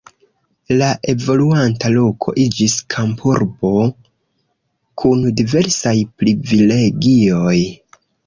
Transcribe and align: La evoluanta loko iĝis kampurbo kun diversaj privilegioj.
La 0.77 0.85
evoluanta 1.11 1.89
loko 1.95 2.33
iĝis 2.43 2.77
kampurbo 2.95 3.73
kun 5.03 5.23
diversaj 5.41 5.95
privilegioj. 6.23 7.57